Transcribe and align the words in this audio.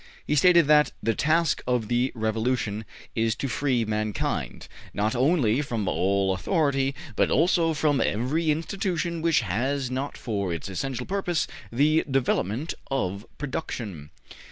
He 0.25 0.33
stated 0.33 0.65
that 0.65 0.93
``the 1.05 1.15
task 1.15 1.61
of 1.67 1.87
the 1.87 2.11
revolution 2.15 2.85
is 3.13 3.35
to 3.35 3.47
free 3.47 3.85
mankind, 3.85 4.67
not 4.95 5.15
only 5.15 5.61
from 5.61 5.87
all 5.87 6.33
authority, 6.33 6.95
but 7.15 7.29
also 7.29 7.75
from 7.75 8.01
every 8.01 8.49
institution 8.49 9.21
which 9.21 9.41
has 9.41 9.91
not 9.91 10.17
for 10.17 10.51
its 10.51 10.69
essential 10.69 11.05
purpose 11.05 11.45
the 11.71 12.03
development 12.09 12.73
of 12.89 13.27
production.'' 13.37 14.09